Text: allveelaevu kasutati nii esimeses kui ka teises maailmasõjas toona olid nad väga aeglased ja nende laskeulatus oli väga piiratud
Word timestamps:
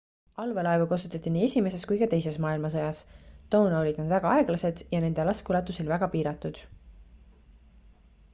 allveelaevu 0.43 0.85
kasutati 0.93 1.33
nii 1.35 1.43
esimeses 1.47 1.83
kui 1.91 1.99
ka 1.99 2.07
teises 2.13 2.39
maailmasõjas 2.45 3.01
toona 3.57 3.77
olid 3.83 4.01
nad 4.01 4.09
väga 4.15 4.33
aeglased 4.39 4.83
ja 4.97 5.03
nende 5.05 5.27
laskeulatus 5.31 5.81
oli 5.85 5.93
väga 5.95 6.11
piiratud 6.17 6.65